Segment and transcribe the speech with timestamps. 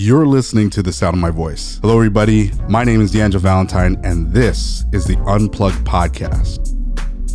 [0.00, 1.80] You're listening to the sound of my voice.
[1.82, 2.52] Hello, everybody.
[2.68, 6.70] My name is D'Angelo Valentine, and this is the Unplugged Podcast.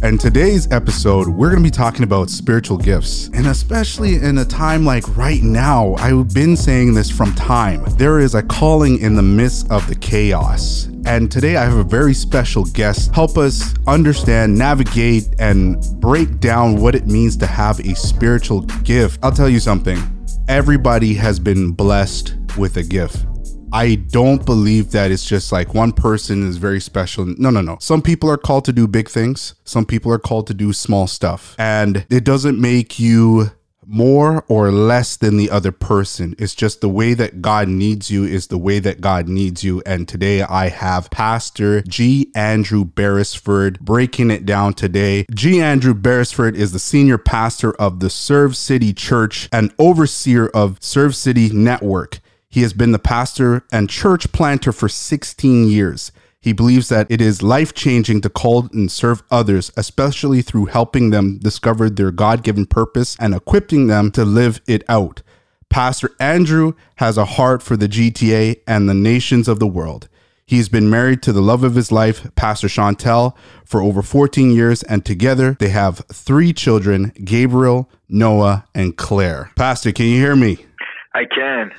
[0.01, 3.27] And today's episode, we're going to be talking about spiritual gifts.
[3.33, 7.83] And especially in a time like right now, I've been saying this from time.
[7.97, 10.85] There is a calling in the midst of the chaos.
[11.05, 16.77] And today I have a very special guest help us understand, navigate, and break down
[16.77, 19.19] what it means to have a spiritual gift.
[19.21, 19.99] I'll tell you something.
[20.47, 23.25] Everybody has been blessed with a gift.
[23.71, 27.25] I don't believe that it's just like one person is very special.
[27.25, 27.77] No, no, no.
[27.81, 29.55] Some people are called to do big things.
[29.63, 31.55] Some people are called to do small stuff.
[31.57, 33.49] And it doesn't make you
[33.87, 36.35] more or less than the other person.
[36.37, 39.81] It's just the way that God needs you is the way that God needs you.
[39.85, 42.31] And today I have Pastor G.
[42.35, 45.25] Andrew Beresford breaking it down today.
[45.33, 45.61] G.
[45.61, 51.15] Andrew Beresford is the senior pastor of the Serve City Church and overseer of Serve
[51.15, 52.19] City Network.
[52.53, 56.11] He has been the pastor and church planter for 16 years.
[56.39, 61.09] He believes that it is life changing to call and serve others, especially through helping
[61.09, 65.23] them discover their God given purpose and equipping them to live it out.
[65.71, 70.07] Pastor Andrew has a heart for the GTA and the nations of the world.
[70.45, 74.83] He's been married to the love of his life, Pastor Chantel, for over 14 years,
[74.83, 79.49] and together they have three children Gabriel, Noah, and Claire.
[79.55, 80.67] Pastor, can you hear me?
[81.15, 81.71] I can.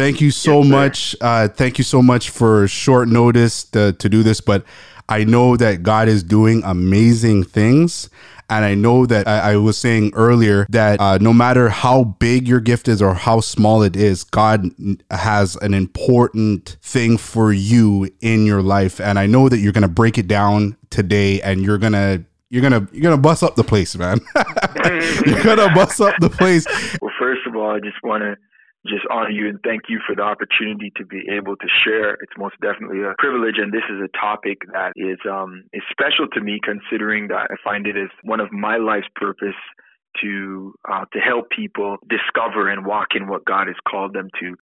[0.00, 1.16] Thank you so yes, much.
[1.20, 4.64] Uh, thank you so much for short notice to, to do this, but
[5.10, 8.08] I know that God is doing amazing things.
[8.48, 12.48] And I know that I, I was saying earlier that uh, no matter how big
[12.48, 14.70] your gift is or how small it is, God
[15.10, 19.02] has an important thing for you in your life.
[19.02, 22.24] And I know that you're going to break it down today and you're going to
[22.48, 24.18] you're gonna you're gonna bust up the place, man.
[25.24, 26.66] you're gonna bust up the place.
[27.00, 28.36] Well, first of all, I just want to
[28.86, 32.14] just honor you and thank you for the opportunity to be able to share.
[32.14, 36.26] It's most definitely a privilege, and this is a topic that is um, is special
[36.32, 39.58] to me, considering that I find it as one of my life's purpose
[40.22, 44.56] to uh, to help people discover and walk in what God has called them to.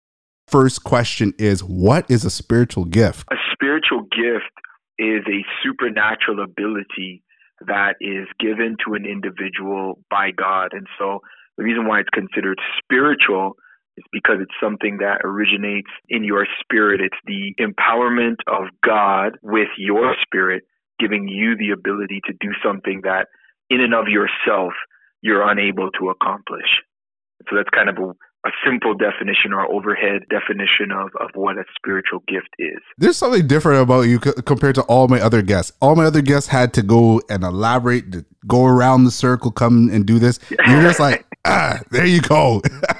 [0.47, 3.27] First question is, what is a spiritual gift?
[3.31, 4.53] A spiritual gift
[4.97, 7.21] is a supernatural ability
[7.67, 11.19] that is given to an individual by God, and so
[11.57, 13.57] the reason why it's considered spiritual
[13.97, 17.01] it's because it's something that originates in your spirit.
[17.01, 20.63] It's the empowerment of God with your spirit,
[20.99, 23.27] giving you the ability to do something that
[23.69, 24.73] in and of yourself
[25.21, 26.83] you're unable to accomplish.
[27.49, 28.09] So that's kind of a,
[28.47, 32.77] a simple definition or overhead definition of, of what a spiritual gift is.
[32.97, 35.71] There's something different about you c- compared to all my other guests.
[35.81, 40.05] All my other guests had to go and elaborate, go around the circle, come and
[40.05, 40.39] do this.
[40.49, 42.61] You're just like, ah, there you go.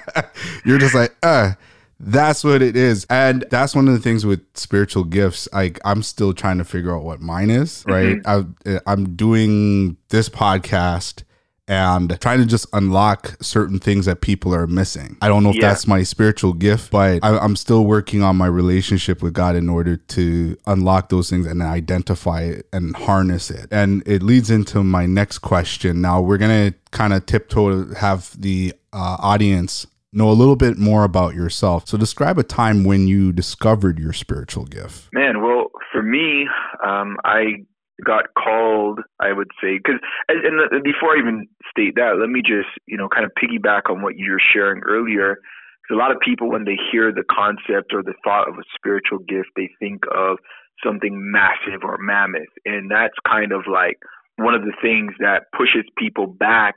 [0.66, 1.56] You're just like, ah,
[2.00, 3.06] that's what it is.
[3.10, 5.48] And that's one of the things with spiritual gifts.
[5.54, 8.18] Like I'm still trying to figure out what mine is, right?
[8.18, 8.78] Mm-hmm.
[8.78, 11.24] I, I'm doing this podcast
[11.68, 15.18] and trying to just unlock certain things that people are missing.
[15.22, 15.70] I don't know if yeah.
[15.70, 19.68] that's my spiritual gift, but I, am still working on my relationship with God in
[19.68, 23.68] order to unlock those things and identify it and harness it.
[23.72, 26.02] And it leads into my next question.
[26.02, 31.04] Now we're gonna kind of tiptoe have the uh, audience know a little bit more
[31.04, 31.88] about yourself.
[31.88, 35.10] So describe a time when you discovered your spiritual gift.
[35.14, 36.48] Man, well, for me,
[36.86, 37.66] um, I
[38.04, 42.70] got called, I would say, because and, before I even state that, let me just
[42.88, 45.38] you know kind of piggyback on what you were sharing earlier.
[45.84, 48.64] Because a lot of people, when they hear the concept or the thought of a
[48.76, 50.38] spiritual gift, they think of
[50.84, 54.00] something massive or mammoth, and that's kind of like
[54.38, 56.76] one of the things that pushes people back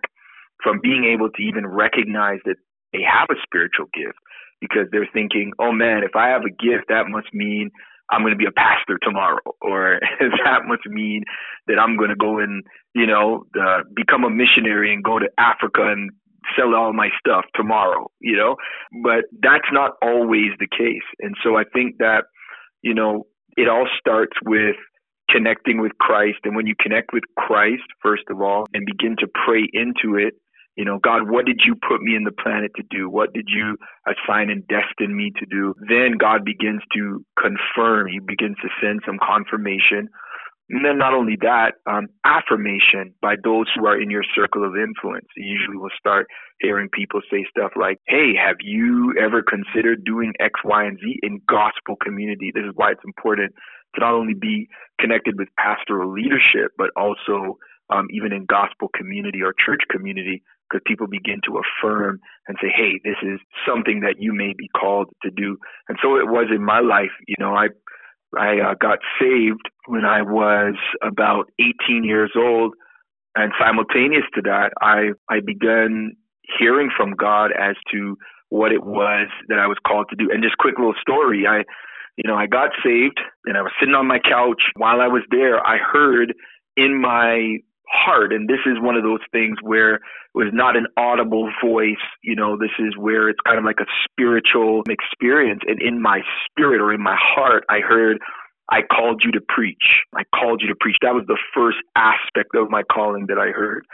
[0.62, 2.56] from being able to even recognize that
[2.92, 4.18] they have a spiritual gift
[4.60, 7.70] because they're thinking, oh man, if I have a gift, that must mean
[8.10, 11.24] I'm going to be a pastor tomorrow, or that must mean
[11.66, 15.28] that I'm going to go and you know uh, become a missionary and go to
[15.38, 16.10] Africa and
[16.56, 18.56] sell all my stuff tomorrow, you know.
[19.02, 22.24] But that's not always the case, and so I think that
[22.82, 23.26] you know
[23.56, 24.76] it all starts with
[25.30, 29.26] connecting with Christ, and when you connect with Christ, first of all, and begin to
[29.26, 30.34] pray into it,
[30.78, 33.10] you know, God, what did you put me in the planet to do?
[33.10, 33.76] What did you
[34.06, 35.74] assign and destine me to do?
[35.88, 38.06] Then God begins to confirm.
[38.06, 40.08] He begins to send some confirmation.
[40.70, 44.76] And then not only that, um, affirmation by those who are in your circle of
[44.76, 45.26] influence.
[45.36, 46.28] You usually will start
[46.60, 51.18] hearing people say stuff like, Hey, have you ever considered doing X, Y, and Z
[51.24, 52.52] in gospel community?
[52.54, 53.52] This is why it's important
[53.96, 54.68] to not only be
[55.00, 57.58] connected with pastoral leadership, but also
[57.90, 62.68] um, even in gospel community or church community because people begin to affirm and say,
[62.68, 65.56] "Hey, this is something that you may be called to do."
[65.88, 67.12] And so it was in my life.
[67.26, 67.68] You know, I
[68.36, 72.74] I uh, got saved when I was about 18 years old,
[73.34, 76.16] and simultaneous to that, I I began
[76.58, 78.16] hearing from God as to
[78.50, 80.30] what it was that I was called to do.
[80.32, 81.64] And just quick little story, I
[82.18, 85.22] you know, I got saved and I was sitting on my couch while I was
[85.30, 86.34] there, I heard
[86.76, 87.58] in my
[87.90, 90.00] heart and this is one of those things where it
[90.34, 91.96] was not an audible voice.
[92.22, 95.62] You know this is where it's kind of like a spiritual experience.
[95.66, 98.18] And in my spirit or in my heart i heard
[98.70, 100.04] i called you to preach.
[100.14, 100.96] I called you to preach.
[101.02, 103.84] That was the first aspect of my calling that i heard.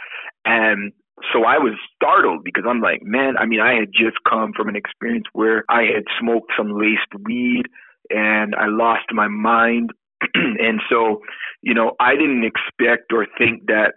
[0.45, 0.93] And
[1.33, 4.69] so I was startled because I'm like, man, I mean, I had just come from
[4.69, 7.65] an experience where I had smoked some laced weed
[8.11, 9.91] and I lost my mind.
[10.35, 11.21] and so,
[11.63, 13.95] you know, I didn't expect or think that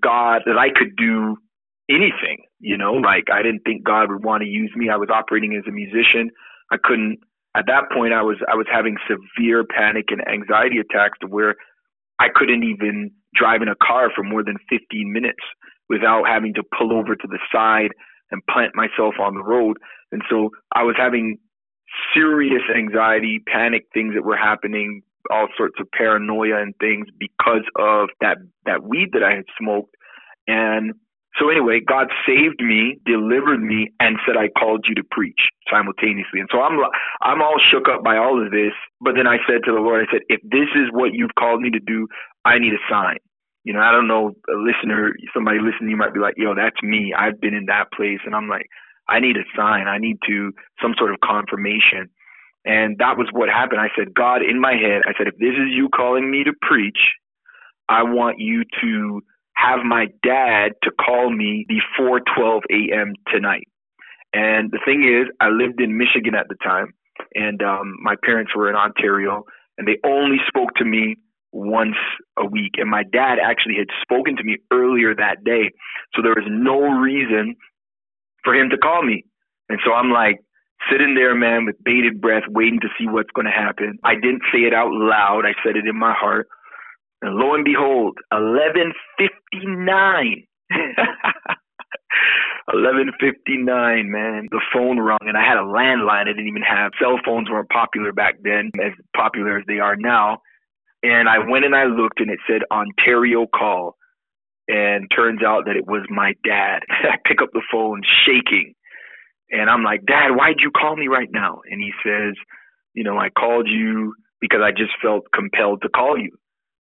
[0.00, 1.36] God, that I could do
[1.90, 4.88] anything, you know, like I didn't think God would want to use me.
[4.90, 6.30] I was operating as a musician.
[6.70, 7.18] I couldn't,
[7.56, 11.56] at that point, I was, I was having severe panic and anxiety attacks to where
[12.20, 15.42] I couldn't even drive in a car for more than 15 minutes
[15.88, 17.90] without having to pull over to the side
[18.30, 19.78] and plant myself on the road.
[20.12, 21.38] And so I was having
[22.14, 28.08] serious anxiety, panic things that were happening, all sorts of paranoia and things because of
[28.20, 29.94] that that weed that I had smoked.
[30.46, 30.94] And
[31.38, 36.40] so anyway, God saved me, delivered me, and said, "I called you to preach simultaneously."
[36.40, 36.78] And so I'm
[37.22, 38.72] I'm all shook up by all of this.
[39.00, 41.60] But then I said to the Lord, I said, "If this is what you've called
[41.60, 42.08] me to do,
[42.44, 43.18] I need a sign."
[43.64, 46.82] You know, I don't know, a listener, somebody listening, you might be like, "Yo, that's
[46.82, 47.12] me.
[47.12, 48.66] I've been in that place," and I'm like,
[49.08, 49.88] I need a sign.
[49.88, 52.08] I need to some sort of confirmation.
[52.64, 53.80] And that was what happened.
[53.80, 56.52] I said, God, in my head, I said, if this is you calling me to
[56.60, 56.98] preach,
[57.88, 59.22] I want you to
[59.54, 63.14] have my dad to call me before 12 a.m.
[63.32, 63.66] tonight.
[64.32, 66.92] And the thing is, I lived in Michigan at the time,
[67.34, 69.44] and um, my parents were in Ontario,
[69.78, 71.16] and they only spoke to me
[71.52, 71.96] once
[72.38, 72.72] a week.
[72.76, 75.70] And my dad actually had spoken to me earlier that day.
[76.14, 77.56] So there was no reason
[78.44, 79.24] for him to call me.
[79.68, 80.40] And so I'm like
[80.90, 83.98] sitting there, man, with bated breath, waiting to see what's going to happen.
[84.04, 85.44] I didn't say it out loud.
[85.44, 86.48] I said it in my heart.
[87.20, 90.46] And lo and behold, 11:59.
[92.72, 94.48] 11:59, man.
[94.50, 96.22] The phone rung, and I had a landline.
[96.22, 99.96] I didn't even have cell phones weren't popular back then, as popular as they are
[99.96, 100.42] now.
[101.02, 103.96] And I went and I looked, and it said Ontario call
[104.68, 106.80] and turns out that it was my dad.
[106.88, 108.74] I pick up the phone shaking
[109.50, 111.60] and I'm like, Dad, why'd you call me right now?
[111.70, 112.34] And he says,
[112.94, 116.30] You know, I called you because I just felt compelled to call you.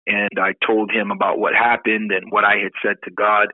[0.08, 3.48] And I told him about what happened and what I had said to God.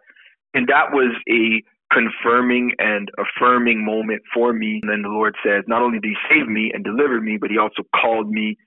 [0.53, 1.61] And that was a
[1.93, 4.79] confirming and affirming moment for me.
[4.83, 7.51] And then the Lord says, Not only did He save me and deliver me, but
[7.51, 8.57] He also called me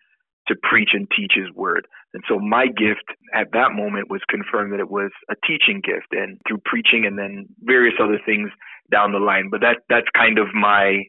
[0.49, 1.87] to preach and teach his word.
[2.15, 3.05] And so my gift
[3.35, 7.19] at that moment was confirmed that it was a teaching gift and through preaching and
[7.19, 8.51] then various other things
[8.91, 9.49] down the line.
[9.51, 11.05] But that that's kind of my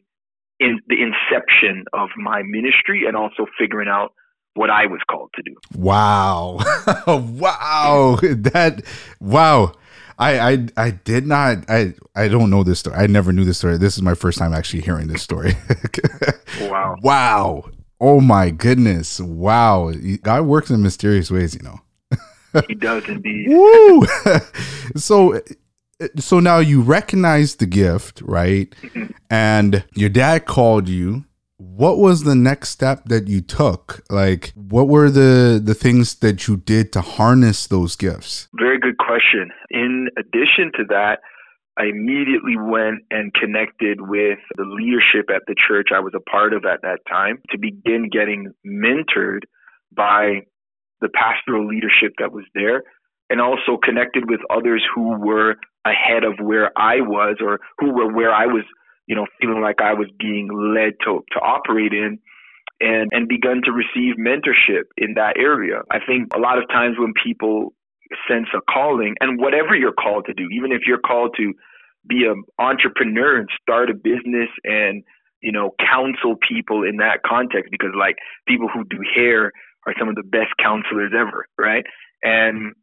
[0.58, 4.12] in the inception of my ministry and also figuring out
[4.54, 5.54] what I was called to do.
[5.74, 6.58] Wow.
[7.06, 8.18] wow.
[8.20, 8.82] That
[9.20, 9.72] wow.
[10.18, 12.96] I, I I did not I I don't know this story.
[12.96, 13.78] I never knew this story.
[13.78, 15.54] This is my first time actually hearing this story.
[16.60, 16.96] wow.
[17.02, 17.64] Wow.
[18.02, 19.20] Oh my goodness!
[19.20, 21.80] Wow, God works in mysterious ways, you know.
[22.66, 23.48] he does indeed.
[23.50, 24.06] Woo!
[24.96, 25.38] so,
[26.16, 28.74] so now you recognize the gift, right?
[29.30, 31.24] And your dad called you.
[31.58, 34.02] What was the next step that you took?
[34.10, 38.48] Like, what were the the things that you did to harness those gifts?
[38.58, 39.50] Very good question.
[39.70, 41.18] In addition to that,
[41.78, 46.52] I immediately went and connected with the leadership at the church I was a part
[46.54, 49.40] of at that time to begin getting mentored
[49.94, 50.40] by
[51.00, 52.82] the pastoral leadership that was there
[53.30, 55.54] and also connected with others who were
[55.84, 58.64] ahead of where I was or who were where I was,
[59.06, 62.18] you know, feeling like I was being led to, to operate in
[62.80, 65.82] and, and begun to receive mentorship in that area.
[65.90, 67.74] I think a lot of times when people
[68.28, 71.52] sense a calling and whatever you're called to do, even if you're called to
[72.08, 75.04] be an entrepreneur and start a business and
[75.42, 78.16] you know counsel people in that context because like
[78.48, 79.52] people who do hair
[79.86, 81.84] are some of the best counselors ever right
[82.22, 82.74] and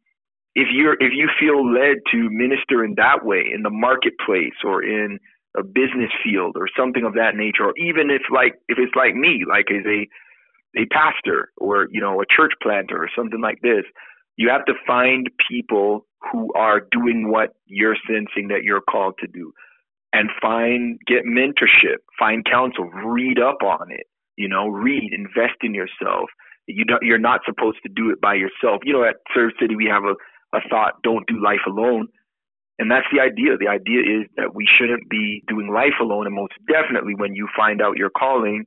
[0.58, 4.82] if you're if you feel led to minister in that way in the marketplace or
[4.82, 5.18] in
[5.56, 9.14] a business field or something of that nature or even if like if it's like
[9.14, 10.00] me like as a
[10.76, 13.84] a pastor or you know a church planter or something like this
[14.36, 19.28] You have to find people who are doing what you're sensing that you're called to
[19.28, 19.52] do
[20.12, 25.74] and find, get mentorship, find counsel, read up on it, you know, read, invest in
[25.74, 26.30] yourself.
[26.66, 28.82] You don't, you're not supposed to do it by yourself.
[28.84, 30.14] You know, at Serve City, we have a,
[30.54, 32.08] a thought, don't do life alone.
[32.78, 33.56] And that's the idea.
[33.58, 36.26] The idea is that we shouldn't be doing life alone.
[36.26, 38.66] And most definitely, when you find out your calling,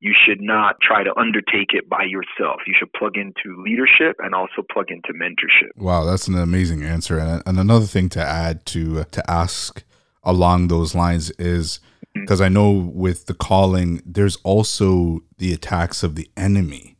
[0.00, 2.60] you should not try to undertake it by yourself.
[2.66, 5.70] You should plug into leadership and also plug into mentorship.
[5.76, 7.18] Wow, that's an amazing answer.
[7.18, 9.82] And, and another thing to add to to ask
[10.22, 11.80] along those lines is
[12.12, 12.46] because mm-hmm.
[12.46, 16.93] I know with the calling, there's also the attacks of the enemy,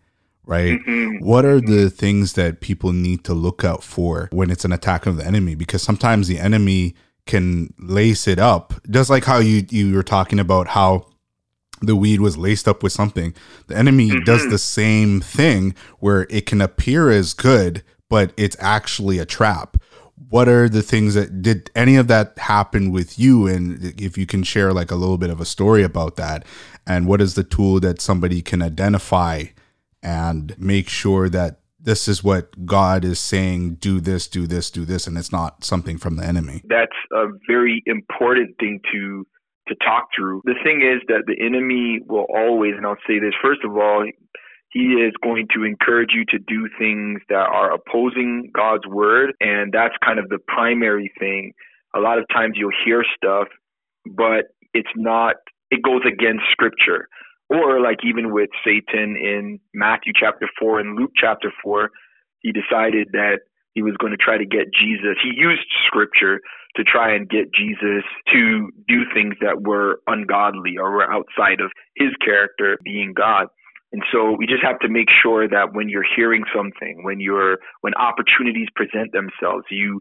[0.46, 0.78] right?
[0.80, 1.24] Mm-hmm.
[1.24, 5.06] What are the things that people need to look out for when it's an attack
[5.06, 5.54] of the enemy?
[5.54, 6.94] Because sometimes the enemy
[7.26, 11.06] can lace it up, just like how you you were talking about how
[11.80, 13.34] the weed was laced up with something.
[13.66, 14.24] The enemy mm-hmm.
[14.24, 19.76] does the same thing where it can appear as good, but it's actually a trap.
[20.28, 23.46] What are the things that did any of that happen with you?
[23.46, 26.44] And if you can share like a little bit of a story about that,
[26.86, 29.44] and what is the tool that somebody can identify
[30.04, 34.84] and make sure that this is what God is saying, do this, do this, do
[34.84, 36.62] this, and it's not something from the enemy.
[36.68, 39.26] That's a very important thing to
[39.68, 40.42] to talk through.
[40.44, 44.04] The thing is that the enemy will always, and I'll say this first of all,
[44.70, 49.72] he is going to encourage you to do things that are opposing God's word, and
[49.72, 51.52] that's kind of the primary thing.
[51.94, 53.48] A lot of times you'll hear stuff,
[54.04, 55.36] but it's not,
[55.70, 57.08] it goes against scripture.
[57.50, 61.90] Or like even with Satan in Matthew chapter 4 and Luke chapter 4,
[62.40, 63.40] he decided that
[63.74, 65.16] he was going to try to get Jesus.
[65.22, 66.40] He used scripture
[66.76, 71.70] to try and get Jesus to do things that were ungodly or were outside of
[71.96, 73.46] his character being God.
[73.92, 77.58] And so we just have to make sure that when you're hearing something, when you're
[77.82, 80.00] when opportunities present themselves, you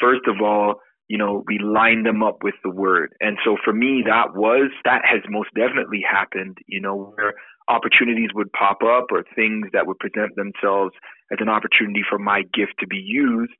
[0.00, 0.76] first of all,
[1.08, 3.14] you know, we line them up with the word.
[3.20, 7.34] And so for me that was that has most definitely happened, you know, where
[7.68, 10.92] opportunities would pop up or things that would present themselves
[11.32, 13.52] as an opportunity for my gift to be used.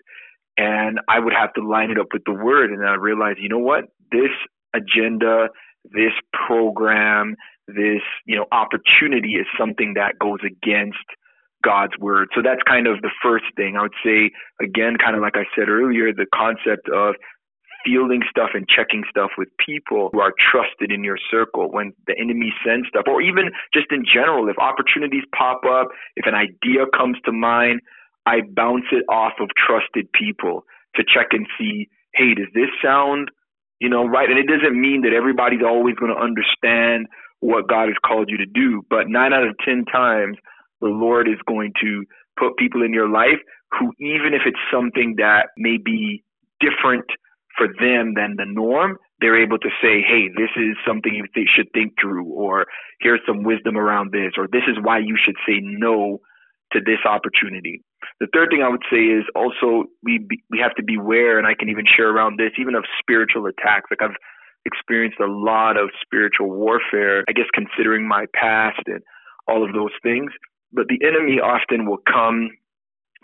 [0.56, 2.70] And I would have to line it up with the word.
[2.70, 3.84] And I realized, you know what?
[4.10, 4.30] This
[4.74, 5.48] agenda,
[5.84, 6.12] this
[6.46, 7.36] program,
[7.68, 10.98] this, you know, opportunity is something that goes against
[11.62, 12.28] God's word.
[12.34, 13.76] So that's kind of the first thing.
[13.76, 17.14] I would say, again, kind of like I said earlier, the concept of
[17.84, 22.14] fielding stuff and checking stuff with people who are trusted in your circle when the
[22.20, 26.86] enemy sends stuff, or even just in general, if opportunities pop up, if an idea
[26.96, 27.80] comes to mind,
[28.26, 30.64] I bounce it off of trusted people
[30.94, 33.30] to check and see, hey, does this sound,
[33.80, 34.30] you know, right?
[34.30, 37.08] And it doesn't mean that everybody's always going to understand
[37.40, 40.36] what God has called you to do, but nine out of 10 times,
[40.82, 42.04] the Lord is going to
[42.38, 43.40] put people in your life
[43.78, 46.22] who, even if it's something that may be
[46.60, 47.06] different
[47.56, 51.48] for them than the norm, they're able to say, hey, this is something you th-
[51.54, 52.66] should think through, or
[53.00, 56.18] here's some wisdom around this, or this is why you should say no
[56.72, 57.82] to this opportunity.
[58.20, 61.46] The third thing I would say is also we be, we have to beware, and
[61.46, 63.90] I can even share around this, even of spiritual attacks.
[63.90, 64.16] Like I've
[64.64, 69.00] experienced a lot of spiritual warfare, I guess considering my past and
[69.46, 70.30] all of those things.
[70.72, 72.50] But the enemy often will come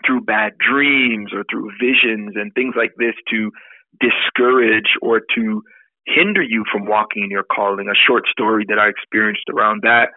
[0.05, 3.51] through bad dreams or through visions and things like this to
[3.99, 5.61] discourage or to
[6.05, 7.87] hinder you from walking in your calling.
[7.89, 10.09] A short story that I experienced around that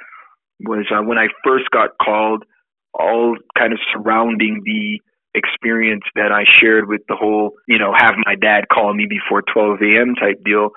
[0.61, 2.45] was uh, when I first got called,
[2.95, 5.01] all kind of surrounding the
[5.35, 9.43] experience that I shared with the whole, you know, have my dad call me before
[9.53, 10.15] 12 a.m.
[10.15, 10.71] type deal.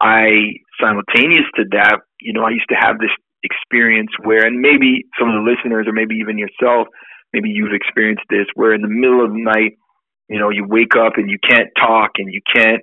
[0.00, 3.10] I, simultaneous to that, you know, I used to have this
[3.42, 6.88] experience where, and maybe some of the listeners or maybe even yourself,
[7.32, 9.78] maybe you've experienced this, where in the middle of the night,
[10.28, 12.82] you know, you wake up and you can't talk and you can't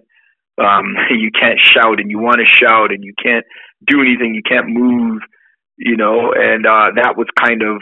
[0.61, 3.45] um you can't shout and you want to shout and you can't
[3.87, 5.21] do anything, you can't move,
[5.77, 7.81] you know, and uh that was kind of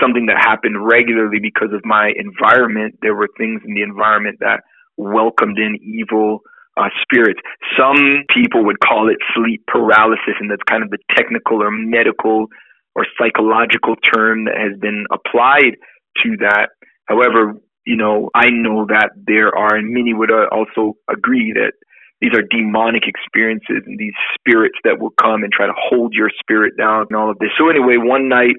[0.00, 2.98] something that happened regularly because of my environment.
[3.02, 4.62] There were things in the environment that
[4.96, 6.40] welcomed in evil
[6.76, 7.40] uh, spirits.
[7.78, 12.46] Some people would call it sleep paralysis, and that's kind of the technical or medical
[12.94, 15.76] or psychological term that has been applied
[16.22, 16.68] to that.
[17.06, 17.54] However,
[17.86, 21.72] you know, I know that there are, and many would uh, also agree that
[22.20, 26.30] these are demonic experiences and these spirits that will come and try to hold your
[26.40, 27.50] spirit down and all of this.
[27.58, 28.56] So anyway, one night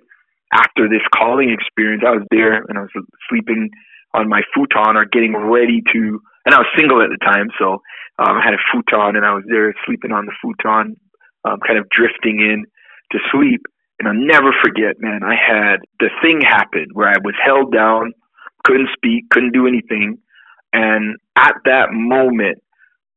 [0.54, 2.92] after this calling experience, I was there and I was
[3.30, 3.72] sleeping
[4.14, 7.82] on my futon or getting ready to, and I was single at the time, so
[8.20, 10.96] um, I had a futon and I was there sleeping on the futon,
[11.44, 12.66] um, kind of drifting in
[13.12, 13.62] to sleep.
[13.98, 18.14] And I'll never forget, man, I had the thing happen where I was held down
[18.66, 20.18] couldn't speak, couldn't do anything.
[20.74, 22.62] And at that moment,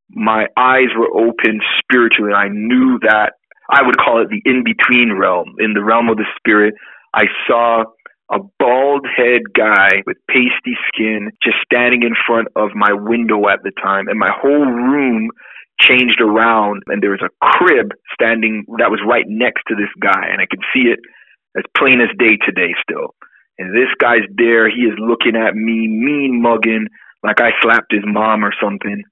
[0.09, 2.33] my eyes were open spiritually.
[2.33, 3.33] I knew that
[3.69, 5.55] I would call it the in between realm.
[5.59, 6.73] In the realm of the spirit,
[7.13, 7.83] I saw
[8.31, 13.63] a bald head guy with pasty skin just standing in front of my window at
[13.63, 14.07] the time.
[14.07, 15.29] And my whole room
[15.81, 20.27] changed around and there was a crib standing that was right next to this guy
[20.29, 20.99] and I could see it
[21.57, 23.15] as plain as day today still.
[23.57, 26.87] And this guy's there, he is looking at me, mean mugging,
[27.23, 29.03] like I slapped his mom or something.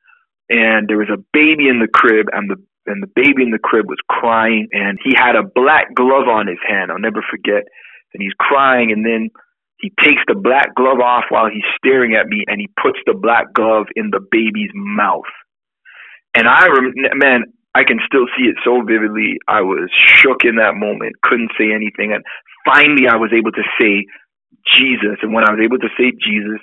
[0.50, 2.56] And there was a baby in the crib and the
[2.88, 6.48] and the baby in the crib was crying and he had a black glove on
[6.48, 7.68] his hand, I'll never forget.
[8.14, 9.30] And he's crying and then
[9.80, 13.14] he takes the black glove off while he's staring at me and he puts the
[13.14, 15.30] black glove in the baby's mouth.
[16.36, 17.46] And I, rem- man,
[17.76, 19.38] I can still see it so vividly.
[19.48, 22.14] I was shook in that moment, couldn't say anything.
[22.14, 22.24] And
[22.66, 24.06] finally, I was able to say
[24.74, 25.22] Jesus.
[25.22, 26.58] And when I was able to say Jesus,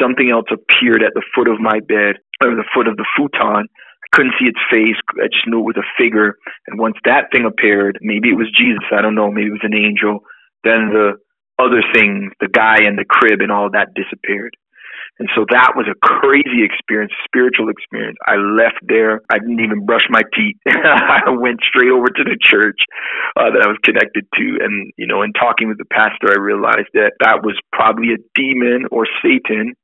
[0.00, 3.66] something else appeared at the foot of my bed, or the foot of the futon.
[3.66, 4.98] I couldn't see its face.
[5.18, 6.36] I just knew it was a figure.
[6.66, 8.84] And once that thing appeared, maybe it was Jesus.
[8.92, 9.30] I don't know.
[9.30, 10.20] Maybe it was an angel.
[10.64, 11.18] Then the
[11.58, 14.56] other things, the guy in the crib and all that disappeared.
[15.18, 18.16] And so that was a crazy experience, spiritual experience.
[18.26, 19.20] I left there.
[19.30, 20.56] I didn't even brush my teeth.
[20.66, 22.80] I went straight over to the church
[23.36, 24.44] uh, that I was connected to.
[24.64, 28.24] And, you know, in talking with the pastor, I realized that that was probably a
[28.34, 29.74] demon or Satan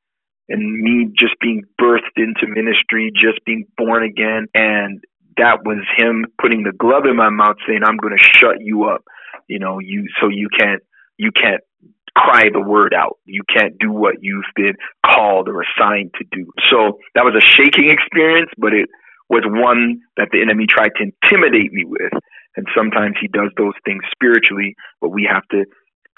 [0.49, 4.49] and me just being birthed into ministry, just being born again.
[4.55, 5.05] And
[5.37, 8.85] that was him putting the glove in my mouth saying, I'm going to shut you
[8.85, 9.05] up,
[9.49, 10.83] you know, you, so you can't,
[11.17, 11.63] you can't
[12.17, 13.19] cry the word out.
[13.25, 14.75] You can't do what you've been
[15.05, 16.51] called or assigned to do.
[16.71, 18.89] So that was a shaking experience, but it
[19.29, 22.13] was one that the enemy tried to intimidate me with.
[22.57, 25.65] And sometimes he does those things spiritually, but we have to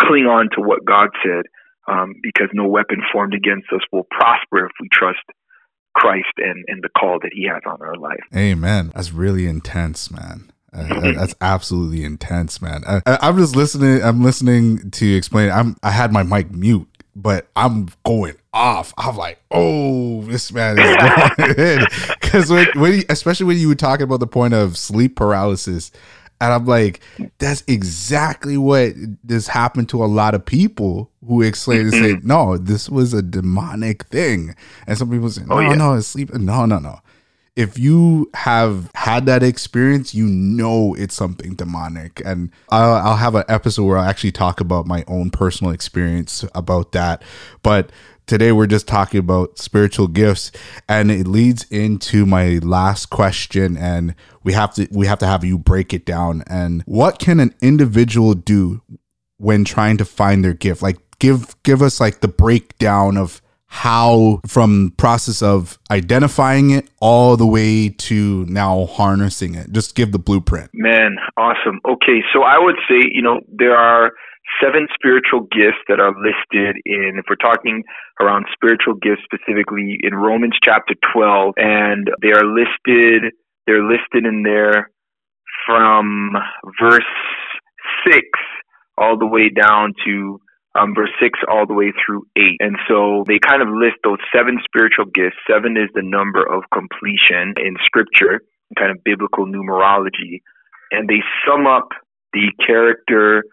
[0.01, 1.45] cling on to what God said
[1.87, 5.21] um, because no weapon formed against us will prosper if we trust
[5.95, 8.25] Christ and, and the call that he has on our life.
[8.35, 8.93] Amen.
[8.95, 10.53] That's really intense, man.
[10.73, 12.83] Uh, that's absolutely intense, man.
[12.87, 14.03] I, am just listening.
[14.03, 15.51] I'm listening to you explain.
[15.51, 15.77] I'm.
[15.83, 18.95] I had my mic mute, but I'm going off.
[18.97, 21.87] I'm like, oh, this man is going
[22.21, 25.91] because when, when you, especially when you were talking about the point of sleep paralysis,
[26.41, 27.01] and I'm like,
[27.39, 32.57] that's exactly what this happened to a lot of people who explain and say, no,
[32.57, 34.55] this was a demonic thing.
[34.87, 35.75] And some people say, no, oh, yeah.
[35.75, 36.33] no, it's sleep.
[36.33, 37.01] No, no, no
[37.61, 42.23] if you have had that experience, you know it's something demonic.
[42.25, 46.43] And I'll, I'll, have an episode where I actually talk about my own personal experience
[46.55, 47.23] about that.
[47.63, 47.93] But
[48.25, 50.53] today we're just talking about spiritual gifts,
[50.89, 53.77] and it leads into my last question.
[53.77, 56.43] And we have to we have to have you break it down.
[56.47, 58.81] And what can an individual do
[59.37, 60.81] when trying to find their gift?
[60.81, 67.37] Like give give us like the breakdown of how from process of identifying it all
[67.37, 69.73] the way to now harnessing it.
[69.73, 70.71] Just give the blueprint.
[70.75, 71.81] Man awesome.
[71.89, 74.13] Okay so i would say you know there are
[74.63, 77.83] seven spiritual gifts that are listed in if we're talking
[78.21, 83.33] around spiritual gifts specifically in romans chapter 12 and they are listed
[83.67, 84.91] they're listed in there
[85.67, 86.33] from
[86.81, 87.03] verse
[88.09, 88.21] 6
[88.99, 90.41] all the way down to
[90.79, 92.43] um, verse 6 all the way through 8.
[92.61, 95.37] And so they kind of list those seven spiritual gifts.
[95.49, 98.43] Seven is the number of completion in scripture,
[98.79, 100.43] kind of biblical numerology.
[100.93, 101.89] And they sum up
[102.33, 103.45] the character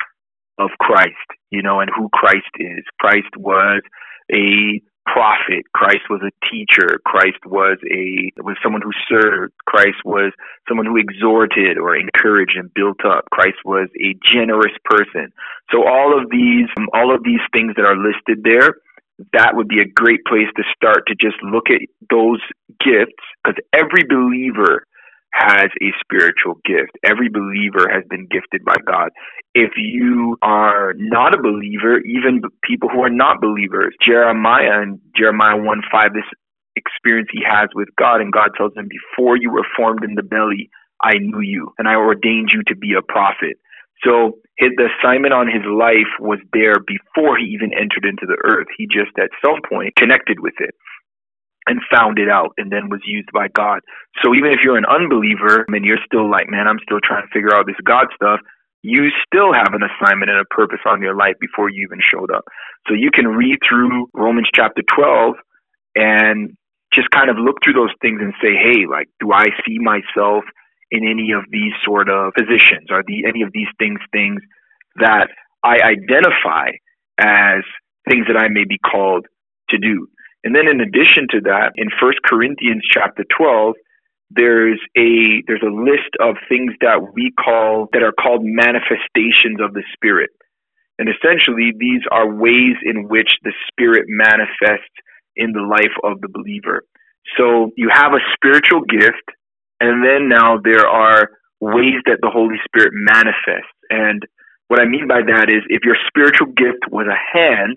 [0.59, 1.15] of Christ,
[1.49, 2.83] you know, and who Christ is.
[2.99, 3.81] Christ was
[4.31, 5.65] a prophet.
[5.73, 6.99] Christ was a teacher.
[7.05, 9.53] Christ was a was someone who served.
[9.65, 10.33] Christ was
[10.67, 13.25] someone who exhorted or encouraged and built up.
[13.31, 15.31] Christ was a generous person.
[15.71, 18.77] So all of these um, all of these things that are listed there,
[19.33, 22.41] that would be a great place to start to just look at those
[22.83, 24.85] gifts because every believer
[25.33, 26.97] has a spiritual gift.
[27.03, 29.09] Every believer has been gifted by God.
[29.53, 35.57] If you are not a believer, even people who are not believers, Jeremiah and Jeremiah
[35.57, 36.23] 1 5, this
[36.75, 40.23] experience he has with God, and God tells him, Before you were formed in the
[40.23, 40.69] belly,
[41.01, 43.57] I knew you, and I ordained you to be a prophet.
[44.03, 48.67] So the assignment on his life was there before he even entered into the earth.
[48.77, 50.73] He just at some point connected with it
[51.67, 53.79] and found it out and then was used by God.
[54.23, 57.33] So even if you're an unbeliever and you're still like, man, I'm still trying to
[57.33, 58.39] figure out this God stuff,
[58.81, 62.31] you still have an assignment and a purpose on your life before you even showed
[62.31, 62.45] up.
[62.87, 65.35] So you can read through Romans chapter 12
[65.95, 66.55] and
[66.93, 70.45] just kind of look through those things and say, hey, like, do I see myself
[70.89, 72.87] in any of these sort of positions?
[72.89, 74.41] Are the any of these things things
[74.95, 75.27] that
[75.63, 76.79] I identify
[77.19, 77.63] as
[78.07, 79.25] things that I may be called
[79.69, 80.07] to do.
[80.47, 83.75] And then in addition to that, in 1 Corinthians chapter 12,
[84.31, 89.73] there's a there's a list of things that we call that are called manifestations of
[89.73, 90.29] the spirit.
[90.99, 94.95] And essentially these are ways in which the spirit manifests
[95.35, 96.83] in the life of the believer.
[97.35, 99.27] So you have a spiritual gift
[99.81, 101.27] and then now there are
[101.59, 103.75] ways that the Holy Spirit manifests.
[103.89, 104.23] And
[104.69, 107.75] what I mean by that is if your spiritual gift was a hand,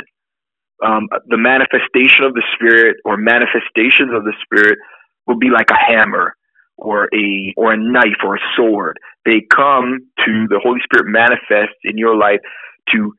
[0.84, 4.78] um, the manifestation of the Spirit or manifestations of the Spirit
[5.26, 6.34] would be like a hammer
[6.76, 8.98] or a or a knife or a sword.
[9.24, 12.40] They come to the Holy Spirit manifest in your life
[12.92, 13.12] to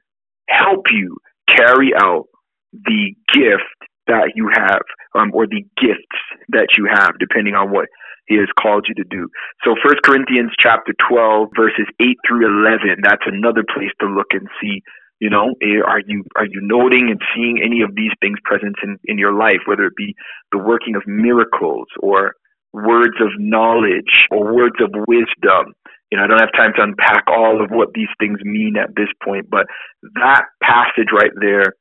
[0.50, 2.26] help you carry out
[2.74, 4.82] the gift that you have
[5.15, 7.88] um, or the gifts that you have, depending on what
[8.28, 9.28] he has called you to do.
[9.63, 14.47] So First Corinthians chapter 12 verses 8 through 11, that's another place to look and
[14.62, 14.82] see,
[15.22, 18.76] you know, eh, are you are you noting and seeing any of these things present
[18.82, 20.16] in, in your life, whether it be
[20.52, 22.34] the working of miracles or
[22.74, 25.78] words of knowledge or words of wisdom.
[26.10, 28.96] You know, I don't have time to unpack all of what these things mean at
[28.96, 29.68] this point, but
[30.16, 31.78] that passage right there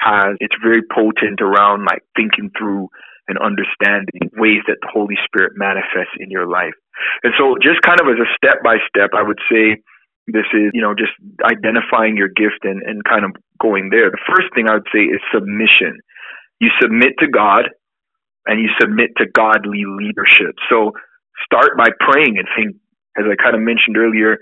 [0.00, 2.88] has it's very potent around like thinking through
[3.28, 6.74] and understanding ways that the Holy Spirit manifests in your life.
[7.22, 9.78] And so just kind of as a step by step, I would say
[10.32, 11.12] this is, you know, just
[11.44, 14.10] identifying your gift and, and kind of going there.
[14.10, 16.00] The first thing I would say is submission.
[16.60, 17.70] You submit to God
[18.46, 20.56] and you submit to godly leadership.
[20.68, 20.92] So
[21.44, 22.76] start by praying and think,
[23.18, 24.38] as I kind of mentioned earlier,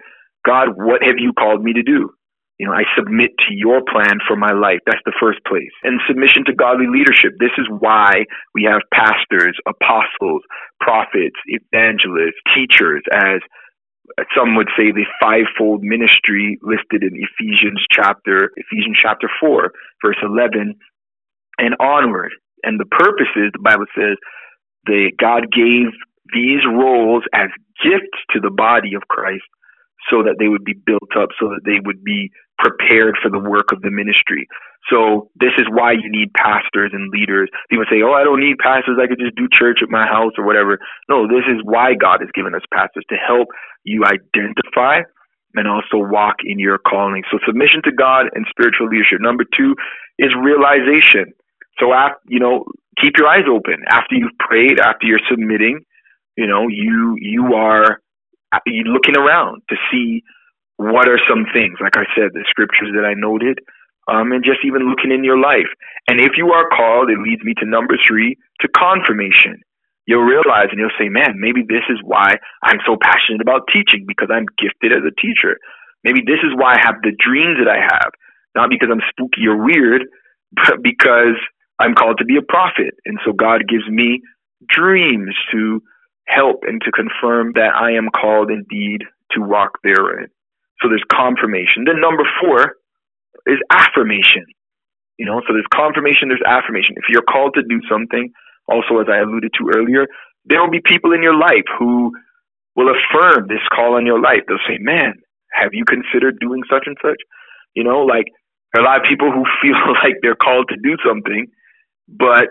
[0.47, 2.11] God, what have you called me to do?
[2.59, 4.81] You know, I submit to your plan for my life.
[4.85, 5.71] That's the first place.
[5.85, 7.39] And submission to godly leadership.
[7.39, 10.43] This is why we have pastors, apostles,
[10.81, 13.39] prophets, evangelists, teachers as
[14.37, 20.75] some would say the fivefold ministry listed in Ephesians chapter Ephesians chapter 4 verse 11
[21.59, 22.33] and onward.
[22.63, 24.17] And the purpose is, the Bible says,
[24.87, 25.93] that God gave
[26.33, 27.49] these roles as
[27.83, 29.45] gifts to the body of Christ
[30.11, 33.39] so that they would be built up, so that they would be prepared for the
[33.39, 34.49] work of the ministry.
[34.91, 37.51] So this is why you need pastors and leaders.
[37.71, 38.99] People say, "Oh, I don't need pastors.
[39.01, 42.21] I could just do church at my house or whatever." No, this is why God
[42.21, 43.49] has given us pastors to help
[43.85, 45.03] you identify
[45.55, 47.23] and also walk in your calling.
[47.31, 49.21] So submission to God and spiritual leadership.
[49.21, 49.75] Number 2
[50.19, 51.33] is realization.
[51.79, 52.65] So, after, you know,
[53.01, 55.81] keep your eyes open after you've prayed, after you're submitting.
[56.37, 58.01] You know, you you are
[58.87, 60.23] looking around to see
[60.77, 61.79] what are some things.
[61.81, 63.59] Like I said, the scriptures that I noted,
[64.09, 65.69] um, and just even looking in your life.
[66.09, 69.61] And if you are called, it leads me to number three, to confirmation.
[70.07, 74.09] You'll realize and you'll say, man, maybe this is why I'm so passionate about teaching
[74.09, 75.61] because I'm gifted as a teacher.
[76.03, 78.11] Maybe this is why I have the dreams that I have,
[78.57, 80.09] not because I'm spooky or weird,
[80.57, 81.37] but because
[81.79, 82.97] I'm called to be a prophet.
[83.05, 84.23] And so God gives me
[84.71, 85.83] dreams to
[86.29, 90.29] help and to confirm that I am called indeed to walk therein.
[90.81, 91.85] So there's confirmation.
[91.85, 92.77] Then number four
[93.47, 94.47] is affirmation.
[95.19, 96.95] You know, so there's confirmation, there's affirmation.
[96.97, 98.31] If you're called to do something,
[98.69, 100.07] also as I alluded to earlier,
[100.45, 102.13] there will be people in your life who
[102.77, 104.47] will affirm this call on your life.
[104.47, 105.19] They'll say, Man,
[105.53, 107.19] have you considered doing such and such?
[107.75, 108.31] You know, like
[108.73, 111.51] there are a lot of people who feel like they're called to do something
[112.09, 112.49] but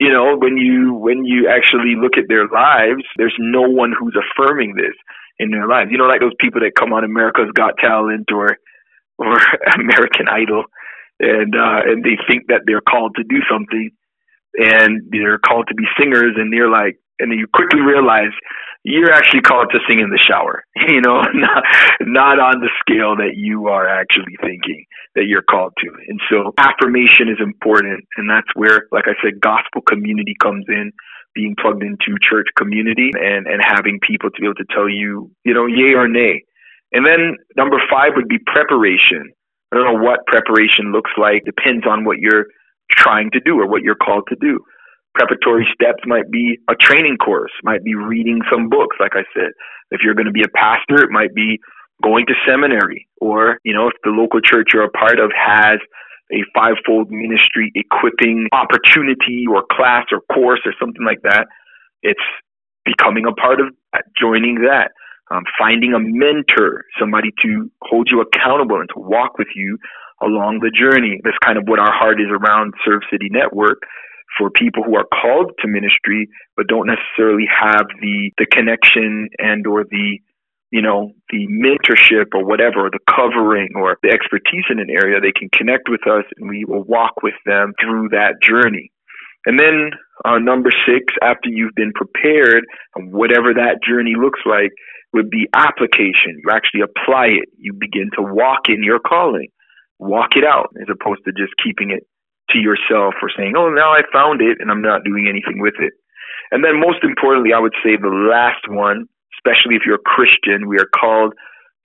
[0.00, 4.16] you know, when you when you actually look at their lives, there's no one who's
[4.16, 4.94] affirming this
[5.38, 5.90] in their lives.
[5.90, 8.58] You know, like those people that come on America's Got Talent or
[9.18, 9.36] or
[9.74, 10.64] American Idol,
[11.18, 13.90] and uh, and they think that they're called to do something,
[14.54, 18.32] and they're called to be singers, and they're like, and then you quickly realize
[18.84, 21.62] you're actually called to sing in the shower, you know, not,
[22.00, 25.90] not on the scale that you are actually thinking that you're called to.
[26.08, 28.04] And so affirmation is important.
[28.16, 30.92] And that's where, like I said, gospel community comes in,
[31.34, 35.30] being plugged into church community and, and having people to be able to tell you,
[35.44, 36.44] you know, yay or nay.
[36.92, 39.30] And then number five would be preparation.
[39.70, 42.46] I don't know what preparation looks like, depends on what you're
[42.90, 44.64] trying to do or what you're called to do
[45.18, 49.50] preparatory steps might be a training course, might be reading some books, like I said.
[49.90, 51.58] If you're going to be a pastor, it might be
[52.02, 55.78] going to seminary, or, you know, if the local church you're a part of has
[56.30, 61.46] a fivefold ministry equipping opportunity or class or course or something like that,
[62.02, 62.22] it's
[62.84, 64.92] becoming a part of that, joining that.
[65.30, 69.76] Um, finding a mentor, somebody to hold you accountable and to walk with you
[70.22, 71.20] along the journey.
[71.22, 73.82] That's kind of what our heart is around Serve City Network
[74.36, 79.66] for people who are called to ministry but don't necessarily have the the connection and
[79.66, 80.18] or the
[80.70, 85.32] you know, the mentorship or whatever, the covering or the expertise in an area, they
[85.32, 88.92] can connect with us and we will walk with them through that journey.
[89.46, 89.90] And then
[90.24, 92.64] uh, number six, after you've been prepared,
[92.96, 94.72] whatever that journey looks like,
[95.14, 96.36] would be application.
[96.44, 97.48] You actually apply it.
[97.56, 99.48] You begin to walk in your calling,
[99.98, 102.06] walk it out, as opposed to just keeping it
[102.50, 105.74] to yourself or saying, oh, now I found it and I'm not doing anything with
[105.80, 105.92] it.
[106.50, 109.06] And then most importantly, I would say the last one,
[109.36, 111.34] especially if you're a Christian, we are called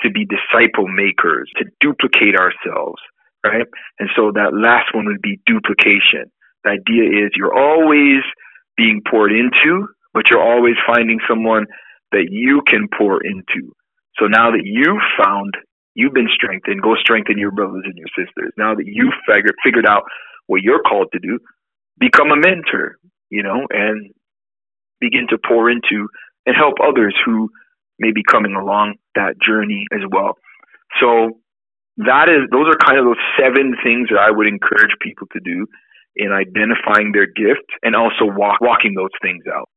[0.02, 3.02] to be disciple makers, to duplicate ourselves,
[3.46, 3.68] right?
[4.00, 6.32] And so that last one would be duplication.
[6.64, 8.24] The idea is you're always
[8.78, 11.66] being poured into, but you're always finding someone
[12.12, 13.74] that you can pour into.
[14.20, 15.54] So now that you've found,
[15.96, 18.54] you've been strengthened, go strengthen your brothers and your sisters.
[18.58, 20.04] Now that you've figured, figured out
[20.48, 21.40] what you're called to do,
[22.00, 22.98] become a mentor,
[23.30, 24.12] you know, and
[25.00, 26.08] begin to pour into
[26.46, 27.50] and help others who
[28.00, 30.38] may be coming along that journey as well.
[31.00, 31.40] So
[31.98, 35.40] that is those are kind of those seven things that I would encourage people to
[35.40, 35.68] do
[36.16, 39.70] in identifying their gift and also walk, walking those things out.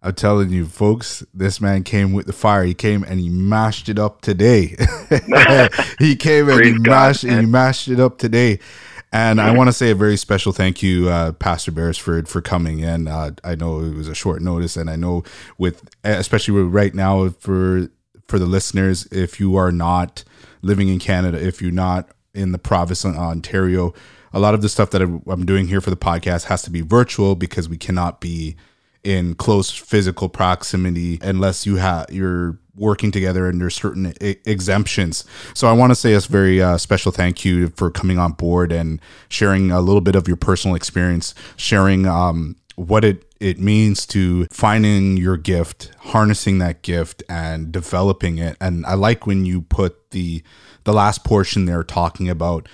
[0.00, 2.62] I'm telling you, folks, this man came with the fire.
[2.62, 4.76] He came and he mashed it up today.
[5.98, 8.60] he came and he mashed and he mashed it up today.
[9.10, 12.80] And I want to say a very special thank you, uh, Pastor Beresford, for coming
[12.80, 13.08] in.
[13.08, 15.24] Uh, I know it was a short notice, and I know
[15.56, 17.88] with especially right now for
[18.26, 20.24] for the listeners, if you are not
[20.60, 23.94] living in Canada, if you're not in the province of Ontario,
[24.32, 26.82] a lot of the stuff that I'm doing here for the podcast has to be
[26.82, 28.56] virtual because we cannot be
[29.04, 35.24] in close physical proximity unless you have you're working together under certain I- exemptions.
[35.54, 38.72] So I want to say a very uh, special thank you for coming on board
[38.72, 44.04] and sharing a little bit of your personal experience, sharing um, what it it means
[44.04, 48.56] to finding your gift, harnessing that gift, and developing it.
[48.60, 50.42] And I like when you put the
[50.84, 52.68] the last portion there talking about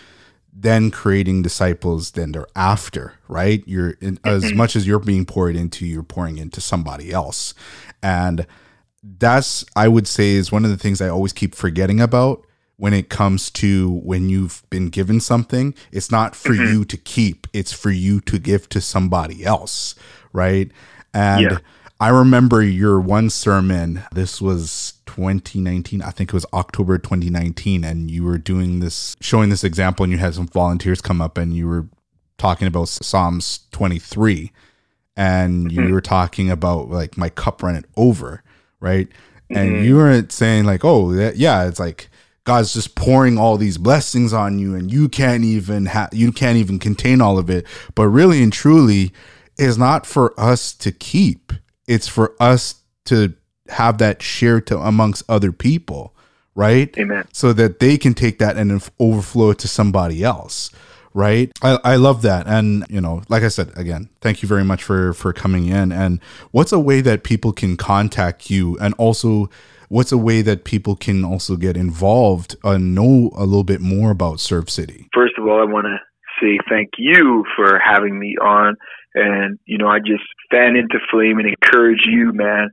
[0.57, 4.57] then creating disciples then they're after right you're in, as mm-hmm.
[4.57, 7.55] much as you're being poured into you're pouring into somebody else
[8.03, 8.47] and
[9.05, 12.93] that's I would say is one of the things I always keep forgetting about when
[12.93, 15.75] it comes to when you've been given something.
[15.93, 16.73] It's not for mm-hmm.
[16.73, 19.95] you to keep, it's for you to give to somebody else,
[20.33, 20.71] right?
[21.13, 21.59] And yeah.
[22.01, 28.11] I remember your one sermon, this was 2019, I think it was October 2019, and
[28.11, 31.55] you were doing this, showing this example, and you had some volunteers come up and
[31.55, 31.87] you were
[32.37, 34.51] talking about Psalms 23,
[35.17, 35.87] and mm-hmm.
[35.87, 38.43] you were talking about like my cup running over
[38.85, 39.09] right?
[39.09, 39.57] Mm-hmm.
[39.57, 42.09] And you weren't saying like, oh, yeah, it's like
[42.45, 46.59] God's just pouring all these blessings on you, and you can't even have, you can't
[46.59, 47.67] even contain all of it.
[47.95, 49.13] But really and truly,
[49.59, 51.53] is not for us to keep.
[51.89, 53.35] It's for us to
[53.69, 56.15] have that shared to amongst other people,
[56.55, 56.97] right?
[56.99, 57.27] Amen.
[57.33, 60.71] So that they can take that and overflow it to somebody else
[61.15, 61.51] right?
[61.63, 62.47] I, I love that.
[62.47, 65.93] And you know like i said again thank you very much for for coming in.
[65.93, 68.77] And what's a way that people can contact you?
[68.79, 69.49] And also
[69.89, 74.11] what's a way that people can also get involved and know a little bit more
[74.11, 75.09] about serve city?
[75.15, 75.97] First of all i want to
[76.43, 78.77] say thank you for having me on.
[79.15, 82.71] And you know i just fan into flame and encourage you man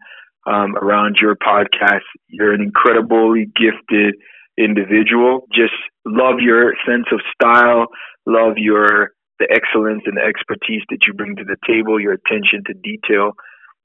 [0.48, 2.02] um, around your podcast.
[2.28, 4.16] You're an incredibly gifted
[4.58, 5.74] individual just
[6.06, 7.88] love your sense of style
[8.26, 12.62] love your the excellence and the expertise that you bring to the table, your attention
[12.70, 13.34] to detail,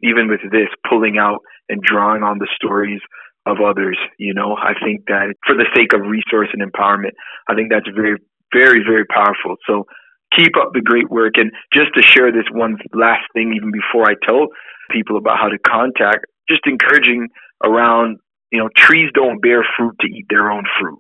[0.04, 3.00] even with this pulling out and drawing on the stories
[3.48, 3.96] of others.
[4.18, 7.16] You know, I think that for the sake of resource and empowerment,
[7.48, 8.20] I think that's very,
[8.52, 9.56] very, very powerful.
[9.66, 9.88] So
[10.36, 11.40] keep up the great work.
[11.40, 14.52] And just to share this one last thing, even before I tell
[14.92, 17.28] people about how to contact, just encouraging
[17.64, 18.18] around,
[18.56, 20.98] you know, trees don't bear fruit to eat their own fruit.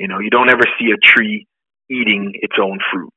[0.00, 1.46] You know, you don't ever see a tree
[1.88, 3.12] eating its own fruit.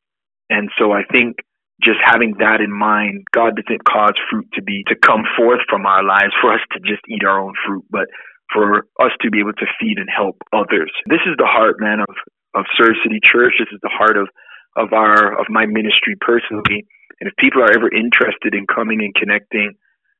[0.52, 1.38] And so I think
[1.82, 5.88] just having that in mind, God doesn't cause fruit to be to come forth from
[5.88, 8.06] our lives for us to just eat our own fruit, but
[8.54, 10.94] for us to be able to feed and help others.
[11.10, 12.14] This is the heart, man, of
[12.54, 13.54] of Serve City Church.
[13.58, 14.30] This is the heart of
[14.78, 16.86] of our of my ministry personally.
[17.18, 19.74] And if people are ever interested in coming and connecting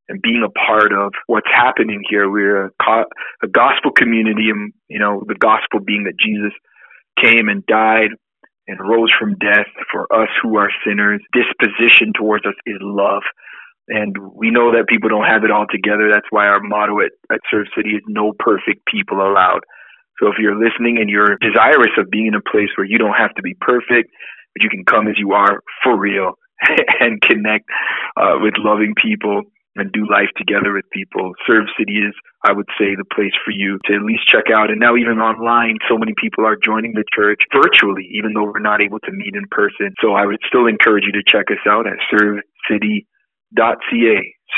[0.10, 3.06] and being a part of what's happening here, we're a,
[3.44, 6.54] a gospel community, and you know the gospel being that Jesus
[7.22, 8.12] came and died
[8.68, 11.22] and rose from death for us who are sinners.
[11.34, 13.24] Disposition towards us is love.
[13.90, 16.08] And we know that people don't have it all together.
[16.12, 19.60] That's why our motto at, at Serve City is no perfect people allowed.
[20.22, 23.18] So if you're listening and you're desirous of being in a place where you don't
[23.18, 24.08] have to be perfect,
[24.56, 26.38] but you can come as you are for real
[27.00, 27.66] and connect
[28.16, 29.42] uh, with loving people,
[29.76, 31.34] and do life together with people.
[31.48, 32.14] Serve City is,
[32.46, 34.70] I would say, the place for you to at least check out.
[34.70, 38.60] And now even online, so many people are joining the church virtually, even though we're
[38.60, 39.94] not able to meet in person.
[40.02, 43.02] So I would still encourage you to check us out at servecity.ca.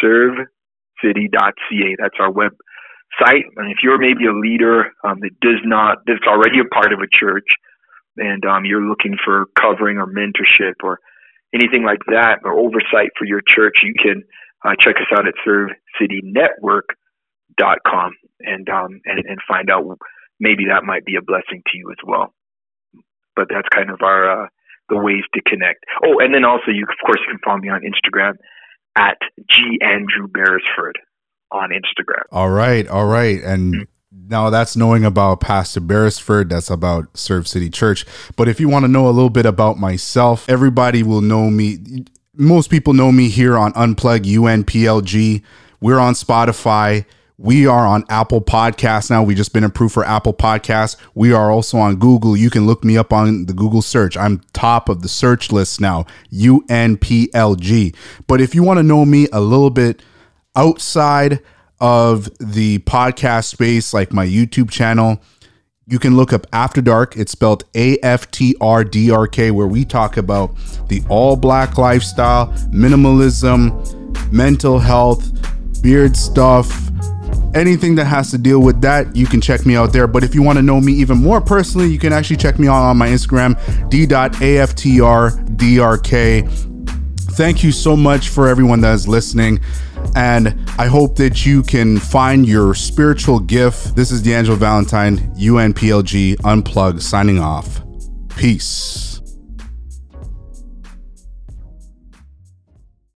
[0.04, 1.96] Servecity.ca.
[1.98, 3.48] That's our website.
[3.56, 7.00] And if you're maybe a leader um, that does not, that's already a part of
[7.00, 7.48] a church,
[8.18, 11.00] and um, you're looking for covering or mentorship or
[11.54, 14.24] anything like that or oversight for your church, you can
[14.66, 19.86] uh, check us out at servecitynetwork.com and, um, and, and find out
[20.40, 22.34] maybe that might be a blessing to you as well.
[23.36, 24.50] But that's kind of our, uh,
[24.90, 25.86] the ways to connect.
[26.04, 28.34] Oh, and then also you, of course, you can follow me on Instagram
[28.96, 29.18] at
[29.50, 31.00] G Andrew Beresford
[31.52, 32.24] on Instagram.
[32.32, 32.88] All right.
[32.88, 33.44] All right.
[33.44, 33.84] And mm-hmm.
[34.28, 36.50] Now that's knowing about Pastor Beresford.
[36.50, 38.06] That's about Serve City Church.
[38.36, 42.06] But if you want to know a little bit about myself, everybody will know me
[42.38, 45.42] most people know me here on Unplug UNPLG.
[45.82, 47.06] We're on Spotify.
[47.38, 49.22] We are on Apple Podcasts now.
[49.22, 50.96] We just been approved for Apple Podcasts.
[51.16, 52.38] We are also on Google.
[52.38, 54.16] You can look me up on the Google search.
[54.16, 57.96] I'm top of the search list now, UNPLG.
[58.28, 60.02] But if you want to know me a little bit
[60.56, 61.42] outside
[61.82, 65.22] of the podcast space, like my YouTube channel,
[65.88, 67.16] you can look up After Dark.
[67.16, 70.56] It's spelled A F T R D R K, where we talk about
[70.88, 75.32] the all black lifestyle, minimalism, mental health,
[75.84, 76.90] beard stuff,
[77.54, 79.16] anything that has to deal with that.
[79.16, 80.08] You can check me out there.
[80.08, 82.68] But if you want to know me even more personally, you can actually check me
[82.68, 83.56] out on my Instagram,
[83.90, 84.32] d.aftrdrk.
[87.36, 89.60] Thank you so much for everyone that is listening.
[90.16, 93.96] And I hope that you can find your spiritual gift.
[93.96, 97.82] This is D'Angelo Valentine, UNPLG Unplugged, signing off.
[98.30, 99.15] Peace.